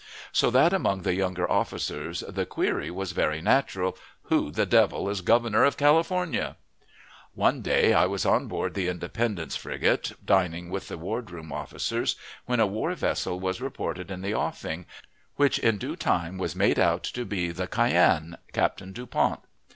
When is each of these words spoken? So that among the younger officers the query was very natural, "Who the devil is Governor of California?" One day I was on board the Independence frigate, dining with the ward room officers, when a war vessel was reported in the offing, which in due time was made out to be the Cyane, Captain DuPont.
So 0.31 0.49
that 0.49 0.73
among 0.73 1.03
the 1.03 1.13
younger 1.13 1.47
officers 1.47 2.21
the 2.27 2.43
query 2.47 2.89
was 2.89 3.11
very 3.11 3.39
natural, 3.39 3.95
"Who 4.23 4.49
the 4.49 4.65
devil 4.65 5.07
is 5.11 5.21
Governor 5.21 5.63
of 5.63 5.77
California?" 5.77 6.55
One 7.35 7.61
day 7.61 7.93
I 7.93 8.07
was 8.07 8.25
on 8.25 8.47
board 8.47 8.73
the 8.73 8.87
Independence 8.87 9.55
frigate, 9.55 10.13
dining 10.25 10.71
with 10.71 10.87
the 10.87 10.97
ward 10.97 11.29
room 11.29 11.51
officers, 11.51 12.15
when 12.47 12.59
a 12.59 12.65
war 12.65 12.95
vessel 12.95 13.39
was 13.39 13.61
reported 13.61 14.09
in 14.09 14.23
the 14.23 14.33
offing, 14.33 14.87
which 15.35 15.59
in 15.59 15.77
due 15.77 15.95
time 15.95 16.39
was 16.39 16.55
made 16.55 16.79
out 16.79 17.03
to 17.03 17.23
be 17.23 17.51
the 17.51 17.67
Cyane, 17.67 18.39
Captain 18.53 18.93
DuPont. 18.93 19.41